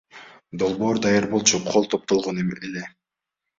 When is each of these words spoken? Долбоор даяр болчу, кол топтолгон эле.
Долбоор 0.63 1.01
даяр 1.03 1.27
болчу, 1.35 1.61
кол 1.69 1.87
топтолгон 1.93 2.43
эле. 2.47 2.85